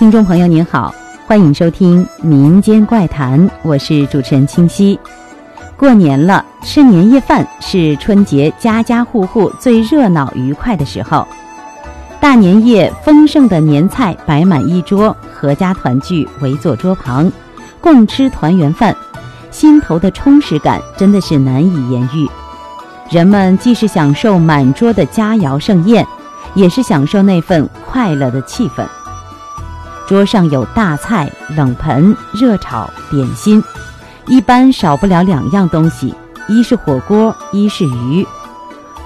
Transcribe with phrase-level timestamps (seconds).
[0.00, 0.94] 听众朋友您好，
[1.26, 4.98] 欢迎收听《民间怪谈》，我是主持人清溪。
[5.76, 11.28] 过年了，吃年夜饭是春节家家户户最热闹愉快的时候。
[12.18, 17.30] 大年夜，丰盛的年菜摆满一桌，阖家团聚，围坐桌旁，
[17.78, 18.96] 共吃团圆饭，
[19.50, 22.26] 心头的充实感真的是难以言喻。
[23.10, 26.06] 人们既是享受满桌的佳肴盛宴，
[26.54, 28.82] 也是享受那份快乐的气氛。
[30.10, 33.62] 桌上有大菜、冷盆、热炒、点心，
[34.26, 36.12] 一般少不了两样东西：
[36.48, 38.26] 一是火锅，一是鱼。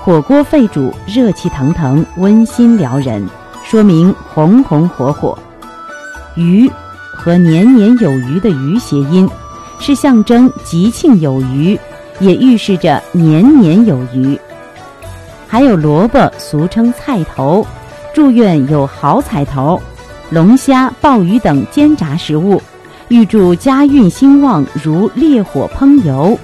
[0.00, 3.28] 火锅沸煮，热气腾腾，温馨撩人，
[3.64, 5.36] 说明红红火火。
[6.36, 6.70] 鱼
[7.16, 9.28] 和年年有余的余谐音，
[9.80, 11.76] 是象征吉庆有余，
[12.20, 14.38] 也预示着年年有余。
[15.48, 17.66] 还有萝卜，俗称菜头，
[18.14, 19.82] 祝愿有好彩头。
[20.32, 22.58] 龙虾、鲍鱼等煎炸食物，
[23.08, 26.38] 预祝家运兴旺，如烈火烹油。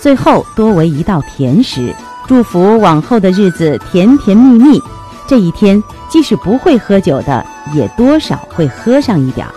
[0.00, 1.92] 最后多为一道甜食，
[2.28, 4.80] 祝福往后的日子甜甜蜜蜜。
[5.26, 9.52] 这一天，即使不会喝酒的，也多少会喝上一点儿。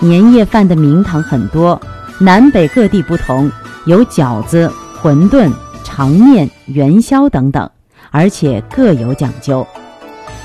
[0.00, 1.78] 年夜饭的名堂很多，
[2.18, 3.52] 南北各地不同，
[3.84, 4.72] 有饺子、
[5.02, 5.52] 馄饨、
[5.84, 7.68] 长面、元宵等等，
[8.10, 9.66] 而且各有讲究。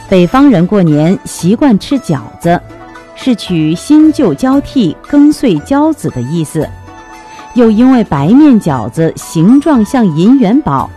[0.09, 2.59] 北方人过年习惯吃饺子，
[3.15, 6.67] 是取新旧交替、更岁交子的意思。
[7.55, 10.89] 又因为白面饺子形状像银元宝，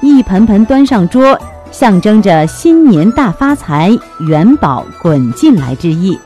[0.00, 1.38] 一盆盆端上桌，
[1.70, 3.96] 象征着新年大发财、
[4.26, 6.18] 元宝滚进来之意。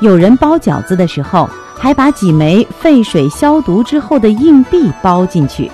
[0.00, 5.70] 有人包饺子的时候，还把几枚沸水消毒之后的硬币包进去，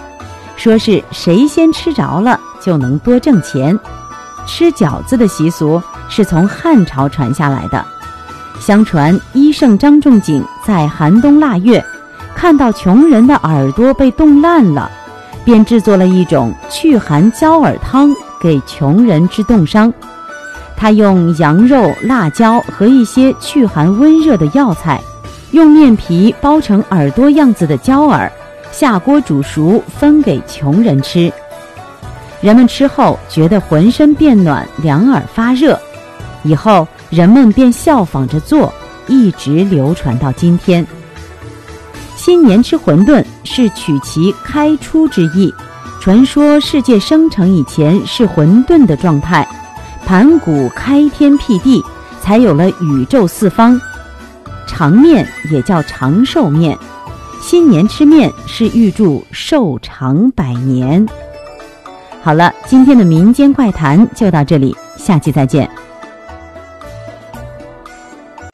[0.57, 3.79] 说是谁先吃着了，就能多挣钱。
[4.47, 7.85] 吃饺子的习俗是从汉朝传下来的。
[8.59, 11.85] 相传医圣张仲景在寒冬腊月，
[12.35, 14.91] 看到穷人的耳朵被冻烂了，
[15.45, 19.93] 便制作了一种祛寒焦耳汤给穷人治冻伤。
[20.77, 25.01] 他用羊肉、辣椒和一些祛寒温热的药材，
[25.51, 28.31] 用面皮包成耳朵样子的焦耳，
[28.73, 31.33] 下锅煮熟，分给穷人吃。
[32.47, 35.77] 人们吃后觉得浑身变暖，两耳发热，
[36.45, 38.73] 以后人们便效仿着做，
[39.09, 40.87] 一直流传到今天。
[42.15, 45.53] 新年吃馄饨是取其开出之意，
[46.01, 49.45] 传说世界生成以前是混沌的状态，
[50.05, 51.83] 盘古开天辟地，
[52.21, 53.81] 才有了宇宙四方。
[54.69, 56.79] 长面也叫长寿面，
[57.43, 61.05] 新年吃面是预祝寿长百年。
[62.27, 65.71] 好了，今天的民间怪谈就到这里，下期再见。